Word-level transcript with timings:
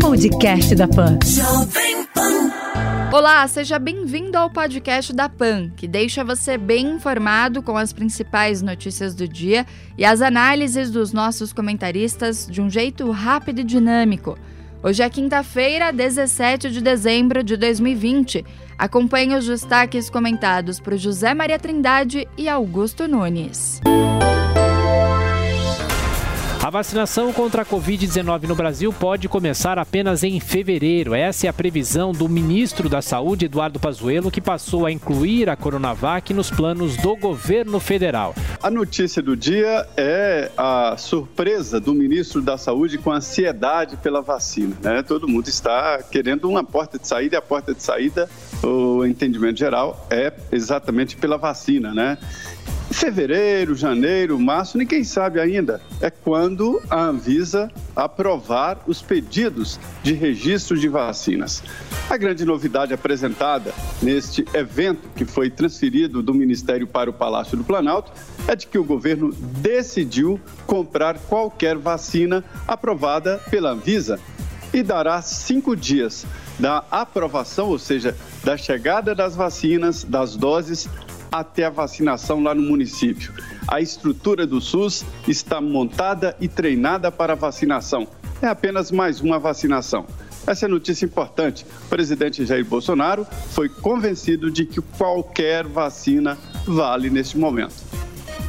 Podcast 0.00 0.72
da 0.76 0.86
Pan. 0.86 1.18
Olá, 3.12 3.46
seja 3.48 3.76
bem-vindo 3.76 4.38
ao 4.38 4.48
podcast 4.48 5.12
da 5.12 5.28
PAN, 5.28 5.70
que 5.76 5.88
deixa 5.88 6.22
você 6.22 6.56
bem 6.56 6.92
informado 6.92 7.60
com 7.60 7.76
as 7.76 7.92
principais 7.92 8.62
notícias 8.62 9.16
do 9.16 9.26
dia 9.26 9.66
e 9.98 10.04
as 10.04 10.22
análises 10.22 10.92
dos 10.92 11.12
nossos 11.12 11.52
comentaristas 11.52 12.46
de 12.48 12.62
um 12.62 12.70
jeito 12.70 13.10
rápido 13.10 13.60
e 13.60 13.64
dinâmico. 13.64 14.38
Hoje 14.80 15.02
é 15.02 15.10
quinta-feira, 15.10 15.92
17 15.92 16.70
de 16.70 16.80
dezembro 16.80 17.42
de 17.42 17.56
2020. 17.56 18.44
Acompanhe 18.78 19.34
os 19.34 19.46
destaques 19.46 20.08
comentados 20.08 20.78
por 20.78 20.96
José 20.96 21.34
Maria 21.34 21.58
Trindade 21.58 22.28
e 22.38 22.48
Augusto 22.48 23.08
Nunes. 23.08 23.80
A 23.84 24.21
vacinação 26.72 27.34
contra 27.34 27.60
a 27.60 27.66
Covid-19 27.66 28.44
no 28.44 28.54
Brasil 28.54 28.90
pode 28.94 29.28
começar 29.28 29.78
apenas 29.78 30.24
em 30.24 30.40
fevereiro. 30.40 31.12
Essa 31.12 31.46
é 31.46 31.50
a 31.50 31.52
previsão 31.52 32.12
do 32.12 32.26
ministro 32.30 32.88
da 32.88 33.02
Saúde, 33.02 33.44
Eduardo 33.44 33.78
Pazuello, 33.78 34.30
que 34.30 34.40
passou 34.40 34.86
a 34.86 34.90
incluir 34.90 35.50
a 35.50 35.54
Coronavac 35.54 36.32
nos 36.32 36.50
planos 36.50 36.96
do 36.96 37.14
governo 37.14 37.78
federal. 37.78 38.34
A 38.62 38.70
notícia 38.70 39.20
do 39.20 39.36
dia 39.36 39.86
é 39.98 40.50
a 40.56 40.96
surpresa 40.96 41.78
do 41.78 41.92
ministro 41.92 42.40
da 42.40 42.56
Saúde 42.56 42.96
com 42.96 43.12
ansiedade 43.12 43.98
pela 43.98 44.22
vacina. 44.22 44.74
Né? 44.82 45.02
Todo 45.02 45.28
mundo 45.28 45.48
está 45.48 46.02
querendo 46.02 46.48
uma 46.48 46.64
porta 46.64 46.98
de 46.98 47.06
saída 47.06 47.36
e 47.36 47.38
a 47.38 47.42
porta 47.42 47.74
de 47.74 47.82
saída, 47.82 48.30
o 48.62 49.04
entendimento 49.04 49.58
geral, 49.58 50.06
é 50.08 50.32
exatamente 50.50 51.18
pela 51.18 51.36
vacina, 51.36 51.92
né? 51.92 52.16
Fevereiro, 52.92 53.74
janeiro, 53.74 54.38
março, 54.38 54.76
ninguém 54.76 55.02
sabe 55.02 55.40
ainda. 55.40 55.80
É 56.00 56.10
quando 56.10 56.80
a 56.90 57.00
Anvisa 57.00 57.70
aprovar 57.96 58.78
os 58.86 59.00
pedidos 59.00 59.80
de 60.02 60.12
registro 60.12 60.78
de 60.78 60.88
vacinas. 60.88 61.62
A 62.08 62.16
grande 62.16 62.44
novidade 62.44 62.92
apresentada 62.92 63.72
neste 64.00 64.44
evento 64.52 65.08
que 65.16 65.24
foi 65.24 65.48
transferido 65.48 66.22
do 66.22 66.34
Ministério 66.34 66.86
para 66.86 67.08
o 67.08 67.12
Palácio 67.12 67.56
do 67.56 67.64
Planalto 67.64 68.12
é 68.46 68.54
de 68.54 68.66
que 68.66 68.78
o 68.78 68.84
governo 68.84 69.32
decidiu 69.32 70.38
comprar 70.66 71.18
qualquer 71.18 71.76
vacina 71.76 72.44
aprovada 72.68 73.40
pela 73.50 73.70
Anvisa 73.70 74.20
e 74.72 74.82
dará 74.82 75.20
cinco 75.20 75.76
dias 75.76 76.24
da 76.58 76.84
aprovação, 76.90 77.68
ou 77.68 77.78
seja, 77.78 78.16
da 78.44 78.56
chegada 78.56 79.14
das 79.14 79.34
vacinas, 79.34 80.04
das 80.04 80.36
doses, 80.36 80.88
até 81.32 81.64
a 81.64 81.70
vacinação 81.70 82.42
lá 82.42 82.54
no 82.54 82.62
município. 82.62 83.32
A 83.66 83.80
estrutura 83.80 84.46
do 84.46 84.60
SUS 84.60 85.04
está 85.26 85.60
montada 85.60 86.36
e 86.38 86.46
treinada 86.46 87.10
para 87.10 87.32
a 87.32 87.36
vacinação. 87.36 88.06
É 88.42 88.46
apenas 88.46 88.92
mais 88.92 89.20
uma 89.20 89.38
vacinação. 89.38 90.06
Essa 90.46 90.66
é 90.66 90.68
notícia 90.68 91.06
importante. 91.06 91.64
O 91.86 91.88
presidente 91.88 92.44
Jair 92.44 92.64
Bolsonaro 92.64 93.26
foi 93.50 93.68
convencido 93.68 94.50
de 94.50 94.66
que 94.66 94.80
qualquer 94.80 95.64
vacina 95.66 96.36
vale 96.66 97.08
neste 97.08 97.38
momento. 97.38 97.74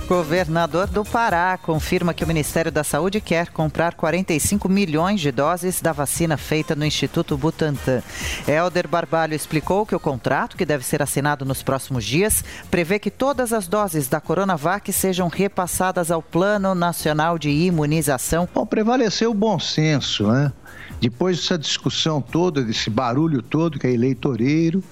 Governador 0.07 0.87
do 0.87 1.05
Pará 1.05 1.57
confirma 1.57 2.13
que 2.13 2.25
o 2.25 2.27
Ministério 2.27 2.71
da 2.71 2.83
Saúde 2.83 3.21
quer 3.21 3.47
comprar 3.49 3.93
45 3.93 4.67
milhões 4.67 5.21
de 5.21 5.31
doses 5.31 5.81
da 5.81 5.93
vacina 5.93 6.35
feita 6.35 6.75
no 6.75 6.85
Instituto 6.85 7.37
Butantan. 7.37 8.03
Helder 8.45 8.87
Barbalho 8.87 9.33
explicou 9.33 9.85
que 9.85 9.95
o 9.95 9.99
contrato, 9.99 10.57
que 10.57 10.65
deve 10.65 10.83
ser 10.83 11.01
assinado 11.01 11.45
nos 11.45 11.63
próximos 11.63 12.03
dias, 12.03 12.43
prevê 12.69 12.99
que 12.99 13.09
todas 13.09 13.53
as 13.53 13.65
doses 13.65 14.09
da 14.09 14.19
Coronavac 14.19 14.91
sejam 14.91 15.29
repassadas 15.29 16.11
ao 16.11 16.21
Plano 16.21 16.75
Nacional 16.75 17.39
de 17.39 17.49
Imunização. 17.49 18.47
Bom, 18.53 18.65
prevaleceu 18.65 19.31
o 19.31 19.33
bom 19.33 19.57
senso, 19.57 20.27
né? 20.27 20.51
Depois 20.99 21.37
dessa 21.37 21.57
discussão 21.57 22.21
toda, 22.21 22.61
desse 22.61 22.89
barulho 22.89 23.41
todo 23.41 23.79
que 23.79 23.87
é 23.87 23.91
eleitoreiro, 23.91 24.83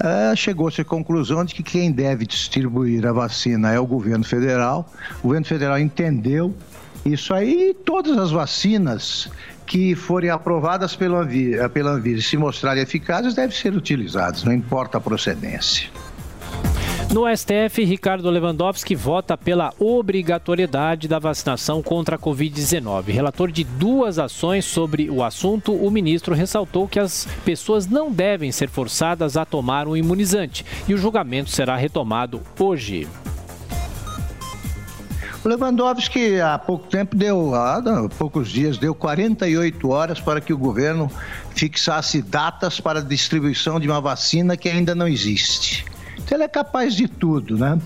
Uh, 0.00 0.34
chegou-se 0.36 0.80
à 0.80 0.84
conclusão 0.84 1.44
de 1.44 1.54
que 1.54 1.62
quem 1.62 1.92
deve 1.92 2.26
distribuir 2.26 3.06
a 3.06 3.12
vacina 3.12 3.72
é 3.72 3.78
o 3.78 3.86
governo 3.86 4.24
federal. 4.24 4.90
O 5.20 5.28
governo 5.28 5.46
federal 5.46 5.78
entendeu 5.78 6.54
isso 7.04 7.32
aí 7.32 7.70
e 7.70 7.74
todas 7.74 8.16
as 8.18 8.30
vacinas 8.30 9.30
que 9.66 9.94
forem 9.94 10.30
aprovadas 10.30 10.96
pela 10.96 11.20
Anvisa, 11.20 11.68
pela 11.68 11.92
Anvisa 11.92 12.20
e 12.20 12.22
se 12.22 12.36
mostrarem 12.36 12.82
eficazes 12.82 13.34
devem 13.34 13.56
ser 13.56 13.74
utilizadas, 13.74 14.44
não 14.44 14.52
importa 14.52 14.98
a 14.98 15.00
procedência. 15.00 15.88
No 17.12 17.24
STF, 17.28 17.84
Ricardo 17.84 18.28
Lewandowski 18.28 18.94
vota 18.96 19.36
pela 19.36 19.72
obrigatoriedade 19.78 21.06
da 21.06 21.18
vacinação 21.18 21.80
contra 21.82 22.16
a 22.16 22.18
Covid-19. 22.18 23.06
Relator 23.06 23.52
de 23.52 23.62
duas 23.62 24.18
ações 24.18 24.64
sobre 24.64 25.08
o 25.08 25.22
assunto, 25.22 25.72
o 25.72 25.90
ministro 25.90 26.34
ressaltou 26.34 26.88
que 26.88 26.98
as 26.98 27.28
pessoas 27.44 27.86
não 27.86 28.10
devem 28.10 28.50
ser 28.50 28.68
forçadas 28.68 29.36
a 29.36 29.44
tomar 29.44 29.86
um 29.86 29.96
imunizante 29.96 30.64
e 30.88 30.94
o 30.94 30.98
julgamento 30.98 31.50
será 31.50 31.76
retomado 31.76 32.40
hoje. 32.58 33.06
O 35.44 35.48
Lewandowski 35.48 36.40
há 36.40 36.58
pouco 36.58 36.88
tempo 36.88 37.14
deu, 37.14 37.54
há 37.54 38.08
poucos 38.18 38.48
dias, 38.48 38.78
deu 38.78 38.94
48 38.94 39.88
horas 39.90 40.18
para 40.18 40.40
que 40.40 40.54
o 40.54 40.58
governo 40.58 41.10
fixasse 41.54 42.22
datas 42.22 42.80
para 42.80 43.00
a 43.00 43.02
distribuição 43.02 43.78
de 43.78 43.86
uma 43.86 44.00
vacina 44.00 44.56
que 44.56 44.70
ainda 44.70 44.94
não 44.94 45.06
existe. 45.06 45.84
Então 46.24 46.36
ele 46.36 46.44
é 46.44 46.48
capaz 46.48 46.94
de 46.94 47.06
tudo, 47.06 47.58
né? 47.58 47.78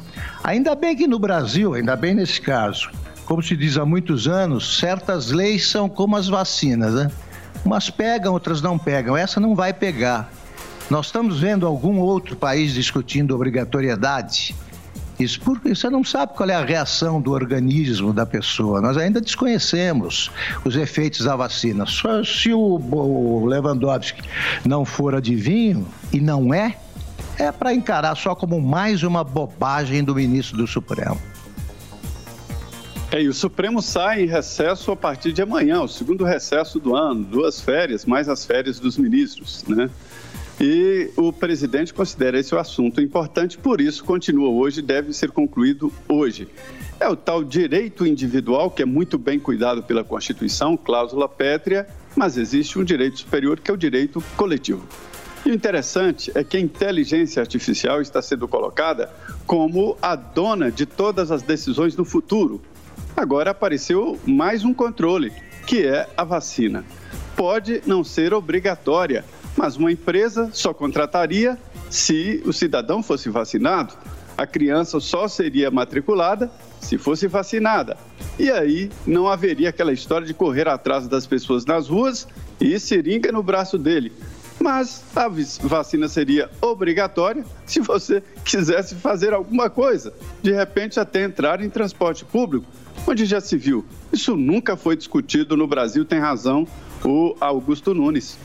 Ainda 0.44 0.74
bem 0.74 0.96
que 0.96 1.06
no 1.06 1.18
Brasil, 1.18 1.74
ainda 1.74 1.96
bem 1.96 2.14
nesse 2.14 2.40
caso, 2.40 2.90
como 3.26 3.42
se 3.42 3.56
diz 3.56 3.76
há 3.76 3.84
muitos 3.84 4.26
anos, 4.26 4.78
certas 4.78 5.30
leis 5.30 5.68
são 5.68 5.88
como 5.88 6.16
as 6.16 6.28
vacinas, 6.28 6.94
né? 6.94 7.10
Umas 7.64 7.90
pegam, 7.90 8.32
outras 8.32 8.62
não 8.62 8.78
pegam. 8.78 9.16
Essa 9.16 9.40
não 9.40 9.54
vai 9.54 9.72
pegar. 9.72 10.30
Nós 10.88 11.06
estamos 11.06 11.40
vendo 11.40 11.66
algum 11.66 11.98
outro 11.98 12.36
país 12.36 12.72
discutindo 12.72 13.34
obrigatoriedade. 13.34 14.54
Isso 15.18 15.40
porque 15.40 15.74
você 15.74 15.90
não 15.90 16.04
sabe 16.04 16.32
qual 16.34 16.48
é 16.48 16.54
a 16.54 16.64
reação 16.64 17.20
do 17.20 17.32
organismo 17.32 18.12
da 18.12 18.24
pessoa. 18.24 18.80
Nós 18.80 18.96
ainda 18.96 19.20
desconhecemos 19.20 20.30
os 20.64 20.76
efeitos 20.76 21.24
da 21.24 21.34
vacina. 21.34 21.84
Só 21.86 22.22
se 22.22 22.54
o 22.54 23.44
Lewandowski 23.44 24.22
não 24.64 24.84
for 24.84 25.16
adivinho, 25.16 25.86
e 26.12 26.20
não 26.20 26.54
é, 26.54 26.76
é 27.38 27.52
para 27.52 27.72
encarar 27.72 28.16
só 28.16 28.34
como 28.34 28.60
mais 28.60 29.02
uma 29.02 29.22
bobagem 29.22 30.02
do 30.02 30.14
ministro 30.14 30.56
do 30.56 30.66
Supremo. 30.66 31.20
É, 33.10 33.22
e 33.22 33.28
o 33.28 33.32
Supremo 33.32 33.80
sai 33.80 34.24
em 34.24 34.26
recesso 34.26 34.90
a 34.90 34.96
partir 34.96 35.32
de 35.32 35.40
amanhã, 35.40 35.80
o 35.80 35.88
segundo 35.88 36.24
recesso 36.24 36.78
do 36.78 36.94
ano, 36.94 37.24
duas 37.24 37.60
férias, 37.60 38.04
mais 38.04 38.28
as 38.28 38.44
férias 38.44 38.78
dos 38.78 38.98
ministros, 38.98 39.64
né? 39.66 39.88
E 40.60 41.10
o 41.16 41.32
presidente 41.32 41.94
considera 41.94 42.38
esse 42.38 42.52
o 42.54 42.58
assunto 42.58 43.00
importante, 43.00 43.56
por 43.56 43.80
isso 43.80 44.04
continua 44.04 44.50
hoje, 44.50 44.82
deve 44.82 45.12
ser 45.12 45.30
concluído 45.30 45.92
hoje. 46.08 46.48
É 46.98 47.08
o 47.08 47.14
tal 47.14 47.44
direito 47.44 48.04
individual, 48.04 48.68
que 48.70 48.82
é 48.82 48.84
muito 48.84 49.16
bem 49.16 49.38
cuidado 49.38 49.84
pela 49.84 50.02
Constituição, 50.02 50.76
cláusula 50.76 51.28
pétrea, 51.28 51.86
mas 52.16 52.36
existe 52.36 52.76
um 52.78 52.84
direito 52.84 53.20
superior, 53.20 53.60
que 53.60 53.70
é 53.70 53.74
o 53.74 53.76
direito 53.76 54.22
coletivo. 54.36 54.82
E 55.48 55.50
o 55.50 55.54
interessante 55.54 56.30
é 56.34 56.44
que 56.44 56.58
a 56.58 56.60
inteligência 56.60 57.40
artificial 57.40 58.02
está 58.02 58.20
sendo 58.20 58.46
colocada 58.46 59.10
como 59.46 59.96
a 60.02 60.14
dona 60.14 60.70
de 60.70 60.84
todas 60.84 61.30
as 61.30 61.40
decisões 61.40 61.96
no 61.96 62.04
futuro. 62.04 62.60
Agora 63.16 63.52
apareceu 63.52 64.20
mais 64.26 64.62
um 64.62 64.74
controle, 64.74 65.32
que 65.66 65.86
é 65.86 66.06
a 66.14 66.22
vacina. 66.22 66.84
Pode 67.34 67.80
não 67.86 68.04
ser 68.04 68.34
obrigatória, 68.34 69.24
mas 69.56 69.78
uma 69.78 69.90
empresa 69.90 70.50
só 70.52 70.74
contrataria 70.74 71.56
se 71.88 72.42
o 72.44 72.52
cidadão 72.52 73.02
fosse 73.02 73.30
vacinado. 73.30 73.94
A 74.36 74.46
criança 74.46 75.00
só 75.00 75.28
seria 75.28 75.70
matriculada 75.70 76.52
se 76.78 76.98
fosse 76.98 77.26
vacinada. 77.26 77.96
E 78.38 78.50
aí 78.50 78.90
não 79.06 79.26
haveria 79.26 79.70
aquela 79.70 79.94
história 79.94 80.26
de 80.26 80.34
correr 80.34 80.68
atrás 80.68 81.08
das 81.08 81.26
pessoas 81.26 81.64
nas 81.64 81.88
ruas 81.88 82.28
e 82.60 82.78
seringa 82.78 83.32
no 83.32 83.42
braço 83.42 83.78
dele 83.78 84.12
mas 84.60 85.02
a 85.14 85.28
vacina 85.62 86.08
seria 86.08 86.50
obrigatória 86.60 87.44
se 87.64 87.80
você 87.80 88.22
quisesse 88.44 88.94
fazer 88.94 89.32
alguma 89.32 89.70
coisa, 89.70 90.12
de 90.42 90.52
repente 90.52 90.98
até 90.98 91.22
entrar 91.22 91.62
em 91.62 91.70
transporte 91.70 92.24
público, 92.24 92.66
onde 93.06 93.24
já 93.24 93.40
se 93.40 93.56
viu. 93.56 93.84
Isso 94.12 94.36
nunca 94.36 94.76
foi 94.76 94.96
discutido 94.96 95.56
no 95.56 95.66
Brasil, 95.66 96.04
tem 96.04 96.18
razão 96.18 96.66
o 97.04 97.36
Augusto 97.40 97.94
Nunes. 97.94 98.38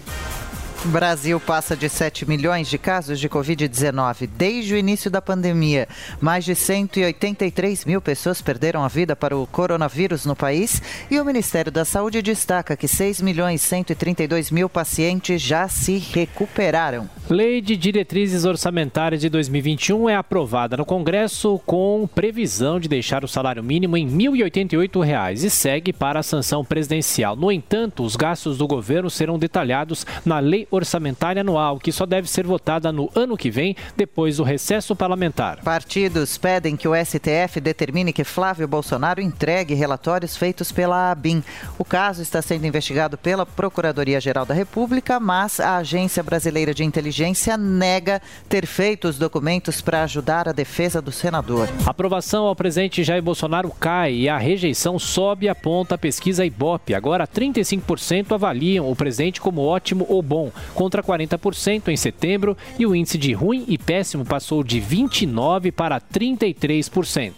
Brasil 0.85 1.39
passa 1.39 1.77
de 1.77 1.87
7 1.87 2.27
milhões 2.27 2.67
de 2.67 2.77
casos 2.77 3.17
de 3.17 3.29
Covid-19 3.29 4.29
desde 4.37 4.73
o 4.73 4.77
início 4.77 5.09
da 5.09 5.21
pandemia. 5.21 5.87
Mais 6.19 6.43
de 6.43 6.53
183 6.55 7.85
mil 7.85 8.01
pessoas 8.01 8.41
perderam 8.41 8.83
a 8.83 8.89
vida 8.89 9.15
para 9.15 9.37
o 9.37 9.47
coronavírus 9.47 10.25
no 10.25 10.35
país 10.35 10.81
e 11.09 11.19
o 11.19 11.25
Ministério 11.25 11.71
da 11.71 11.85
Saúde 11.85 12.21
destaca 12.21 12.75
que 12.75 12.87
6 12.87 13.21
milhões 13.21 13.61
132 13.61 14.51
mil 14.51 14.67
pacientes 14.67 15.41
já 15.41 15.69
se 15.69 15.97
recuperaram. 15.97 17.09
Lei 17.29 17.61
de 17.61 17.77
Diretrizes 17.77 18.43
Orçamentárias 18.43 19.21
de 19.21 19.29
2021 19.29 20.09
é 20.09 20.15
aprovada 20.15 20.75
no 20.75 20.85
Congresso 20.85 21.61
com 21.65 22.07
previsão 22.13 22.79
de 22.79 22.89
deixar 22.89 23.23
o 23.23 23.27
salário 23.29 23.63
mínimo 23.63 23.95
em 23.95 24.05
R$ 24.05 24.29
1.088 24.29 25.43
e 25.43 25.49
segue 25.49 25.93
para 25.93 26.19
a 26.19 26.23
sanção 26.23 26.65
presidencial. 26.65 27.37
No 27.37 27.49
entanto, 27.49 28.03
os 28.03 28.17
gastos 28.17 28.57
do 28.57 28.67
governo 28.67 29.09
serão 29.09 29.39
detalhados 29.39 30.05
na 30.25 30.39
Lei 30.39 30.67
Orçamentária 30.75 31.41
Anual, 31.41 31.79
que 31.79 31.91
só 31.91 32.05
deve 32.05 32.29
ser 32.29 32.45
votada 32.45 32.91
no 32.91 33.09
ano 33.15 33.37
que 33.37 33.51
vem, 33.51 33.75
depois 33.95 34.37
do 34.37 34.43
recesso 34.43 34.95
parlamentar. 34.95 35.61
Partidos 35.63 36.37
pedem 36.37 36.75
que 36.75 36.87
o 36.87 36.93
STF 36.95 37.61
determine 37.61 38.11
que 38.11 38.23
Flávio 38.23 38.67
Bolsonaro 38.67 39.21
entregue 39.21 39.73
relatórios 39.73 40.35
feitos 40.35 40.71
pela 40.71 41.11
ABIN. 41.11 41.43
O 41.77 41.85
caso 41.85 42.21
está 42.21 42.41
sendo 42.41 42.65
investigado 42.65 43.17
pela 43.17 43.45
Procuradoria-Geral 43.45 44.45
da 44.45 44.53
República, 44.53 45.19
mas 45.19 45.59
a 45.59 45.77
Agência 45.77 46.23
Brasileira 46.23 46.73
de 46.73 46.83
Inteligência 46.83 47.57
nega 47.57 48.21
ter 48.49 48.65
feito 48.65 49.07
os 49.07 49.17
documentos 49.17 49.81
para 49.81 50.03
ajudar 50.03 50.49
a 50.49 50.51
defesa 50.51 51.01
do 51.01 51.11
senador. 51.11 51.69
A 51.85 51.91
aprovação 51.91 52.45
ao 52.45 52.55
presidente 52.55 53.03
Jair 53.03 53.21
Bolsonaro 53.21 53.69
cai 53.69 54.13
e 54.13 54.29
a 54.29 54.37
rejeição 54.37 54.97
sobe, 54.97 55.47
aponta 55.49 55.95
a 55.95 55.97
pesquisa 55.97 56.45
Ibope. 56.45 56.93
Agora, 56.93 57.27
35% 57.27 58.31
avaliam 58.33 58.89
o 58.89 58.95
presidente 58.95 59.41
como 59.41 59.61
ótimo 59.61 60.05
ou 60.09 60.21
bom, 60.21 60.51
contra 60.73 61.03
40% 61.03 61.89
em 61.89 61.97
setembro, 61.97 62.57
e 62.77 62.85
o 62.85 62.95
índice 62.95 63.17
de 63.17 63.33
ruim 63.33 63.65
e 63.67 63.77
péssimo 63.77 64.25
passou 64.25 64.63
de 64.63 64.81
29% 64.81 65.71
para 65.71 65.99
33%. 65.99 67.33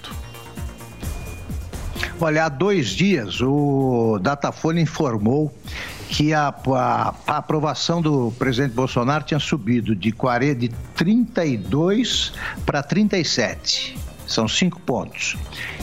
Olha, 2.19 2.45
há 2.45 2.49
dois 2.49 2.89
dias 2.89 3.41
o 3.41 4.17
Datafolha 4.21 4.79
informou 4.79 5.53
que 6.07 6.33
a, 6.33 6.47
a, 6.47 7.13
a, 7.27 7.37
aprovação 7.37 8.01
do 8.01 8.31
presidente 8.37 8.73
Bolsonaro 8.73 9.23
tinha 9.23 9.39
subido 9.39 9.95
de, 9.95 10.11
40, 10.11 10.55
de 10.55 10.69
32 10.95 12.31
para 12.65 12.81
37. 12.81 13.97
São 14.27 14.47
cinco 14.47 14.79
pontos. 14.81 15.35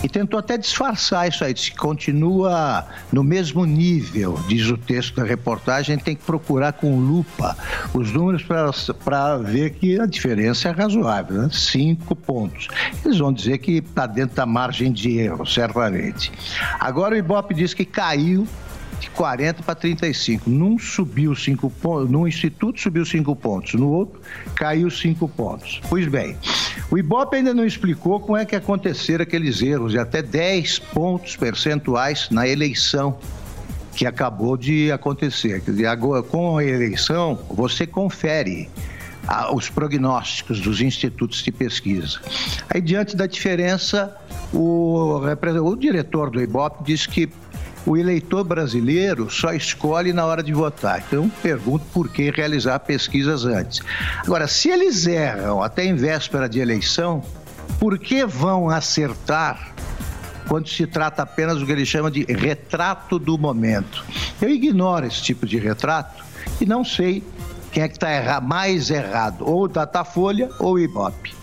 E 0.03 0.09
tentou 0.09 0.39
até 0.39 0.59
disfarçar 0.59 1.29
isso 1.29 1.45
aí, 1.45 1.55
disse 1.55 1.71
que 1.71 1.77
continua 1.77 2.87
no 3.13 3.23
mesmo 3.23 3.65
nível, 3.65 4.39
diz 4.49 4.69
o 4.69 4.77
texto 4.77 5.17
da 5.17 5.25
reportagem, 5.25 5.99
tem 5.99 6.17
que 6.17 6.25
procurar 6.25 6.73
com 6.73 6.99
lupa 6.99 7.57
os 7.95 8.13
números 8.13 8.45
para 9.05 9.37
ver 9.39 9.71
que 9.71 10.01
a 10.01 10.07
diferença 10.07 10.69
é 10.69 10.73
razoável, 10.73 11.43
né? 11.43 11.49
cinco 11.53 12.17
pontos. 12.17 12.69
Eles 13.05 13.19
vão 13.19 13.33
dizer 13.33 13.59
que 13.59 13.79
está 13.79 14.07
dentro 14.07 14.37
da 14.37 14.47
margem 14.47 14.93
de 14.93 15.19
erro, 15.19 15.47
certamente. 15.47 16.33
Agora 16.79 17.15
o 17.15 17.19
Ibope 17.19 17.55
diz 17.55 17.75
que 17.75 17.85
caiu 17.85 18.47
de 19.03 19.11
40 19.11 19.65
para 19.65 19.75
35. 19.75 20.49
Num 20.49 20.79
subiu 20.79 21.35
5 21.35 21.69
pontos, 21.71 22.11
num 22.11 22.27
instituto 22.27 22.81
subiu 22.81 23.05
5 23.05 23.35
pontos, 23.35 23.75
no 23.75 23.91
outro 23.91 24.21
caiu 24.55 24.89
5 24.89 25.29
pontos. 25.29 25.81
Pois 25.89 26.07
bem, 26.07 26.37
o 26.89 26.97
Ibope 26.97 27.37
ainda 27.37 27.53
não 27.53 27.67
explicou 27.67 28.21
como 28.21 28.37
é 28.37 28.45
que 28.45 28.55
aconteceram 28.55 29.25
aqueles 29.25 29.61
erros 29.61 29.93
de 29.93 29.99
até 29.99 30.23
10 30.23 30.79
pontos 30.79 31.37
percentuais 31.37 32.29
na 32.31 32.47
eleição 32.47 33.19
que 33.95 34.07
acabou 34.07 34.57
de 34.57 34.93
acontecer. 34.93 35.63
Agora, 35.91 36.23
com 36.23 36.57
a 36.59 36.65
eleição, 36.65 37.39
você 37.51 37.87
confere 37.87 38.71
os 39.53 39.69
prognósticos 39.69 40.61
dos 40.61 40.81
institutos 40.81 41.43
de 41.43 41.51
pesquisa. 41.51 42.21
Aí, 42.73 42.81
diante 42.81 43.17
da 43.17 43.27
diferença, 43.27 44.17
o, 44.53 45.21
o 45.63 45.77
diretor 45.77 46.31
do 46.31 46.41
IBOP 46.41 46.85
disse 46.85 47.09
que 47.09 47.29
o 47.87 47.97
eleitor 47.97 48.45
brasileiro 48.45 49.31
só 49.31 49.53
escolhe 49.53 50.13
na 50.13 50.25
hora 50.25 50.43
de 50.43 50.53
votar. 50.53 51.03
Então, 51.07 51.29
pergunto 51.43 51.85
por 51.93 52.09
que 52.09 52.31
realizar 52.31 52.79
pesquisas 52.81 53.45
antes. 53.45 53.81
Agora, 54.25 54.47
se 54.47 54.69
eles 54.69 55.07
erram 55.07 55.63
até 55.63 55.85
em 55.85 55.95
véspera 55.95 56.49
de 56.49 56.61
eleição, 56.61 57.23
por 57.79 57.99
que 57.99 58.25
vão 58.25 58.71
acertar 58.71 59.75
quando 60.49 60.69
se 60.69 60.87
trata 60.87 61.23
apenas 61.23 61.59
do 61.59 61.67
que 61.67 61.73
ele 61.73 61.87
chama 61.87 62.11
de 62.11 62.25
retrato 62.25 63.19
do 63.19 63.37
momento? 63.37 64.05
Eu 64.41 64.49
ignoro 64.49 65.07
esse 65.07 65.23
tipo 65.23 65.47
de 65.47 65.59
retrato 65.59 66.25
e 66.61 66.67
não 66.67 66.85
sei 66.85 67.23
quem 67.73 67.83
é 67.83 67.89
que 67.89 67.95
está 67.95 68.41
mais 68.41 68.91
errado, 68.91 69.49
ou 69.49 69.67
Datafolha 69.67 70.51
ou 70.59 70.79
Ibope 70.79 71.42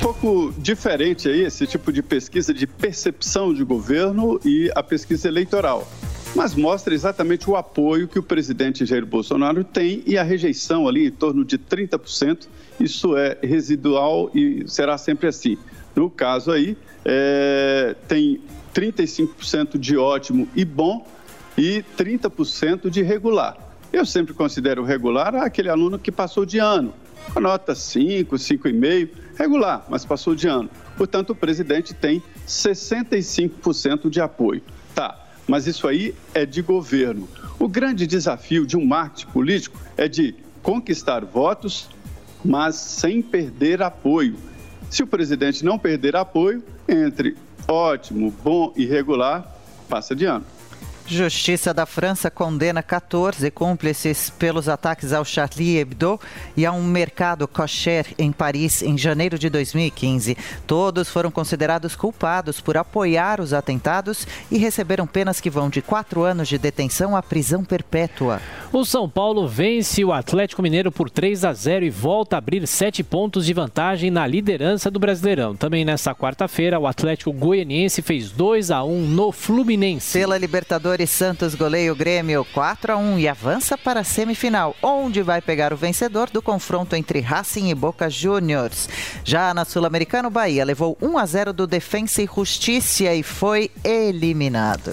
pouco 0.00 0.52
diferente 0.56 1.28
aí 1.28 1.42
esse 1.42 1.66
tipo 1.66 1.92
de 1.92 2.02
pesquisa 2.02 2.54
de 2.54 2.66
percepção 2.66 3.52
de 3.52 3.62
governo 3.62 4.40
e 4.44 4.70
a 4.74 4.82
pesquisa 4.82 5.28
eleitoral. 5.28 5.86
Mas 6.34 6.54
mostra 6.54 6.94
exatamente 6.94 7.50
o 7.50 7.56
apoio 7.56 8.08
que 8.08 8.18
o 8.18 8.22
presidente 8.22 8.86
Jair 8.86 9.04
Bolsonaro 9.04 9.62
tem 9.62 10.02
e 10.06 10.16
a 10.16 10.22
rejeição 10.22 10.88
ali 10.88 11.08
em 11.08 11.10
torno 11.10 11.44
de 11.44 11.58
30%. 11.58 12.48
Isso 12.78 13.16
é 13.16 13.36
residual 13.42 14.30
e 14.34 14.64
será 14.66 14.96
sempre 14.96 15.28
assim. 15.28 15.58
No 15.94 16.08
caso 16.08 16.50
aí, 16.50 16.78
é, 17.04 17.94
tem 18.08 18.40
35% 18.74 19.76
de 19.76 19.98
ótimo 19.98 20.48
e 20.56 20.64
bom 20.64 21.06
e 21.58 21.84
30% 21.98 22.88
de 22.88 23.02
regular. 23.02 23.56
Eu 23.92 24.06
sempre 24.06 24.32
considero 24.32 24.82
regular 24.82 25.34
aquele 25.34 25.68
aluno 25.68 25.98
que 25.98 26.12
passou 26.12 26.46
de 26.46 26.58
ano, 26.58 26.94
a 27.34 27.40
nota 27.40 27.74
5, 27.74 28.34
5,5 28.36 29.29
regular, 29.40 29.86
mas 29.88 30.04
passou 30.04 30.34
de 30.34 30.46
ano. 30.46 30.68
Portanto, 30.98 31.30
o 31.30 31.34
presidente 31.34 31.94
tem 31.94 32.22
65% 32.46 34.10
de 34.10 34.20
apoio. 34.20 34.62
Tá, 34.94 35.18
mas 35.48 35.66
isso 35.66 35.88
aí 35.88 36.14
é 36.34 36.44
de 36.44 36.60
governo. 36.60 37.26
O 37.58 37.66
grande 37.66 38.06
desafio 38.06 38.66
de 38.66 38.76
um 38.76 38.84
marketing 38.84 39.30
político 39.32 39.78
é 39.96 40.06
de 40.06 40.34
conquistar 40.62 41.24
votos, 41.24 41.88
mas 42.44 42.74
sem 42.74 43.22
perder 43.22 43.82
apoio. 43.82 44.36
Se 44.90 45.02
o 45.02 45.06
presidente 45.06 45.64
não 45.64 45.78
perder 45.78 46.16
apoio, 46.16 46.62
entre 46.86 47.34
ótimo, 47.66 48.34
bom 48.44 48.74
e 48.76 48.84
regular, 48.84 49.56
passa 49.88 50.14
de 50.14 50.26
ano. 50.26 50.44
Justiça 51.10 51.74
da 51.74 51.86
França 51.86 52.30
condena 52.30 52.84
14 52.84 53.50
cúmplices 53.50 54.30
pelos 54.30 54.68
ataques 54.68 55.12
ao 55.12 55.24
Charlie 55.24 55.76
Hebdo 55.76 56.20
e 56.56 56.64
a 56.64 56.70
um 56.70 56.84
mercado 56.84 57.48
kosher 57.48 58.06
em 58.16 58.30
Paris 58.30 58.80
em 58.80 58.96
janeiro 58.96 59.36
de 59.36 59.50
2015. 59.50 60.36
Todos 60.68 61.08
foram 61.08 61.28
considerados 61.28 61.96
culpados 61.96 62.60
por 62.60 62.76
apoiar 62.76 63.40
os 63.40 63.52
atentados 63.52 64.24
e 64.52 64.56
receberam 64.56 65.04
penas 65.04 65.40
que 65.40 65.50
vão 65.50 65.68
de 65.68 65.82
quatro 65.82 66.22
anos 66.22 66.46
de 66.46 66.56
detenção 66.58 67.16
à 67.16 67.22
prisão 67.22 67.64
perpétua. 67.64 68.40
O 68.72 68.84
São 68.84 69.08
Paulo 69.08 69.48
vence 69.48 70.04
o 70.04 70.12
Atlético 70.12 70.62
Mineiro 70.62 70.92
por 70.92 71.10
3 71.10 71.44
a 71.44 71.52
0 71.52 71.86
e 71.86 71.90
volta 71.90 72.36
a 72.36 72.38
abrir 72.38 72.64
sete 72.68 73.02
pontos 73.02 73.46
de 73.46 73.52
vantagem 73.52 74.12
na 74.12 74.24
liderança 74.28 74.88
do 74.88 75.00
Brasileirão. 75.00 75.56
Também 75.56 75.84
nesta 75.84 76.14
quarta-feira, 76.14 76.78
o 76.78 76.86
Atlético 76.86 77.32
Goianiense 77.32 78.00
fez 78.00 78.30
2 78.30 78.70
a 78.70 78.84
1 78.84 79.06
no 79.06 79.32
Fluminense. 79.32 80.16
Pela 80.16 80.38
Libertadores 80.38 80.99
Santos 81.06 81.54
goleia 81.54 81.92
o 81.92 81.96
Grêmio 81.96 82.44
4 82.52 82.92
a 82.92 82.96
1 82.96 83.18
e 83.18 83.28
avança 83.28 83.76
para 83.78 84.00
a 84.00 84.04
semifinal, 84.04 84.76
onde 84.82 85.22
vai 85.22 85.40
pegar 85.40 85.72
o 85.72 85.76
vencedor 85.76 86.30
do 86.30 86.42
confronto 86.42 86.96
entre 86.96 87.20
Racing 87.20 87.70
e 87.70 87.74
Boca 87.74 88.10
Juniors. 88.10 88.88
Já 89.24 89.54
na 89.54 89.64
Sul-Americana, 89.64 90.28
o 90.28 90.30
Bahia 90.30 90.64
levou 90.64 90.96
1 91.00 91.18
a 91.18 91.26
0 91.26 91.52
do 91.52 91.66
Defensa 91.66 92.22
e 92.22 92.28
Justiça 92.34 93.12
e 93.12 93.22
foi 93.22 93.70
eliminado. 93.84 94.92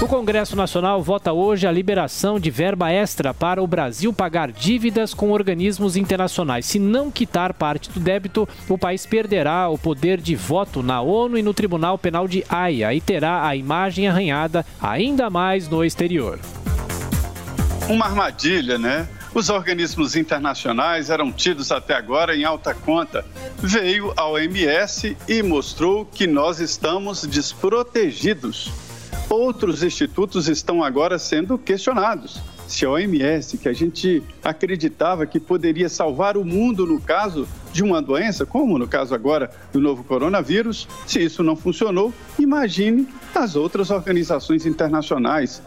O 0.00 0.08
Congresso 0.08 0.56
Nacional 0.56 1.02
vota 1.02 1.30
hoje 1.30 1.66
a 1.66 1.72
liberação 1.72 2.40
de 2.40 2.50
verba 2.50 2.90
extra 2.90 3.34
para 3.34 3.62
o 3.62 3.66
Brasil 3.66 4.14
pagar 4.14 4.50
dívidas 4.50 5.12
com 5.12 5.30
organismos 5.30 5.94
internacionais. 5.94 6.64
Se 6.64 6.78
não 6.78 7.10
quitar 7.10 7.52
parte 7.52 7.90
do 7.90 8.00
débito, 8.00 8.48
o 8.66 8.78
país 8.78 9.04
perderá 9.04 9.68
o 9.68 9.76
poder 9.76 10.18
de 10.18 10.34
voto 10.34 10.82
na 10.82 11.02
ONU 11.02 11.36
e 11.36 11.42
no 11.42 11.52
Tribunal 11.52 11.98
Penal 11.98 12.26
de 12.26 12.42
Haia 12.48 12.94
e 12.94 13.00
terá 13.00 13.46
a 13.46 13.54
imagem 13.54 14.08
arranhada 14.08 14.64
ainda 14.80 15.28
mais 15.28 15.68
no 15.68 15.84
exterior. 15.84 16.38
Uma 17.86 18.06
armadilha, 18.06 18.78
né? 18.78 19.06
Os 19.34 19.50
organismos 19.50 20.16
internacionais 20.16 21.10
eram 21.10 21.30
tidos 21.30 21.70
até 21.70 21.94
agora 21.94 22.34
em 22.34 22.42
alta 22.42 22.72
conta. 22.72 23.22
Veio 23.58 24.14
a 24.16 24.26
OMS 24.26 25.14
e 25.28 25.42
mostrou 25.42 26.06
que 26.06 26.26
nós 26.26 26.58
estamos 26.58 27.26
desprotegidos. 27.26 28.89
Outros 29.30 29.84
institutos 29.84 30.48
estão 30.48 30.82
agora 30.82 31.16
sendo 31.16 31.56
questionados. 31.56 32.42
Se 32.66 32.84
a 32.84 32.90
OMS, 32.90 33.58
que 33.58 33.68
a 33.68 33.72
gente 33.72 34.24
acreditava 34.42 35.24
que 35.24 35.38
poderia 35.38 35.88
salvar 35.88 36.36
o 36.36 36.44
mundo 36.44 36.84
no 36.84 37.00
caso 37.00 37.46
de 37.72 37.84
uma 37.84 38.02
doença, 38.02 38.44
como 38.44 38.76
no 38.76 38.88
caso 38.88 39.14
agora 39.14 39.48
do 39.72 39.80
novo 39.80 40.02
coronavírus, 40.02 40.88
se 41.06 41.20
isso 41.20 41.44
não 41.44 41.54
funcionou, 41.54 42.12
imagine 42.40 43.06
as 43.32 43.54
outras 43.54 43.90
organizações 43.90 44.66
internacionais. 44.66 45.62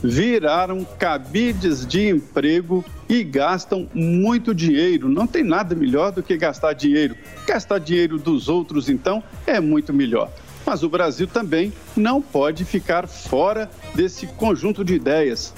Viraram 0.00 0.86
cabides 0.96 1.84
de 1.84 2.08
emprego 2.08 2.84
e 3.08 3.24
gastam 3.24 3.88
muito 3.92 4.54
dinheiro. 4.54 5.08
Não 5.08 5.26
tem 5.26 5.42
nada 5.42 5.74
melhor 5.74 6.12
do 6.12 6.22
que 6.22 6.36
gastar 6.36 6.72
dinheiro. 6.72 7.16
Gastar 7.44 7.80
dinheiro 7.80 8.16
dos 8.16 8.48
outros, 8.48 8.88
então, 8.88 9.24
é 9.44 9.58
muito 9.58 9.92
melhor. 9.92 10.30
Mas 10.68 10.82
o 10.82 10.88
Brasil 10.90 11.26
também 11.26 11.72
não 11.96 12.20
pode 12.20 12.62
ficar 12.62 13.08
fora 13.08 13.70
desse 13.94 14.26
conjunto 14.26 14.84
de 14.84 14.92
ideias. 14.92 15.54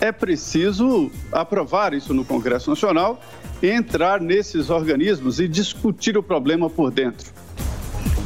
É 0.00 0.10
preciso 0.10 1.10
aprovar 1.30 1.92
isso 1.92 2.14
no 2.14 2.24
Congresso 2.24 2.70
Nacional, 2.70 3.20
entrar 3.62 4.22
nesses 4.22 4.70
organismos 4.70 5.38
e 5.38 5.46
discutir 5.46 6.16
o 6.16 6.22
problema 6.22 6.70
por 6.70 6.90
dentro. 6.90 7.30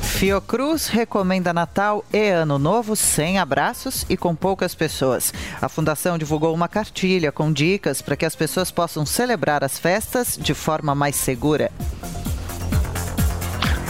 Fiocruz 0.01 0.87
recomenda 0.87 1.53
Natal 1.53 2.05
e 2.13 2.29
Ano 2.29 2.57
Novo 2.57 2.95
sem 2.95 3.41
abraços 3.41 4.07
e 4.09 4.17
com 4.17 4.33
poucas 4.33 4.77
pessoas. 4.77 5.35
A 5.61 5.69
fundação 5.69 6.17
divulgou 6.17 6.55
uma 6.55 6.69
cartilha 6.69 7.33
com 7.33 7.53
dicas 7.53 8.01
para 8.01 8.15
que 8.15 8.25
as 8.25 8.37
pessoas 8.37 8.71
possam 8.71 9.05
celebrar 9.05 9.65
as 9.65 9.77
festas 9.77 10.39
de 10.41 10.55
forma 10.55 10.95
mais 10.95 11.17
segura. 11.17 11.73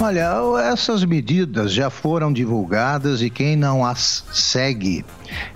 Olha, 0.01 0.31
essas 0.63 1.05
medidas 1.05 1.73
já 1.73 1.91
foram 1.91 2.33
divulgadas 2.33 3.21
e 3.21 3.29
quem 3.29 3.57
não 3.57 3.85
as 3.85 4.25
segue 4.33 5.05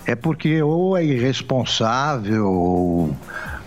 é 0.05 0.15
porque 0.15 0.61
ou 0.61 0.97
é 0.97 1.05
irresponsável 1.05 2.45
ou 2.45 3.15